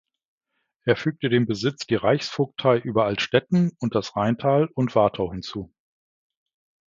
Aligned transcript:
Er 0.83 0.95
fügte 0.95 1.29
dem 1.29 1.45
Besitz 1.45 1.85
die 1.85 1.93
Reichsvogtei 1.93 2.79
über 2.79 3.05
Altstätten 3.05 3.77
und 3.79 3.93
das 3.93 4.15
Rheintal 4.15 4.67
und 4.73 4.95
Wartau 4.95 5.31
hinzu. 5.31 5.71